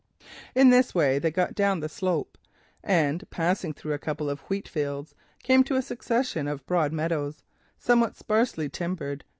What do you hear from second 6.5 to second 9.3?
broad meadows, somewhat sparsely timbered.